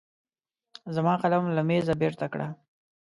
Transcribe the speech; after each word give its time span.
زما 0.95 1.13
قلم 1.21 1.43
له 1.55 1.61
مېزه 1.67 1.93
بېرته 2.01 2.25
کړه. 2.33 2.47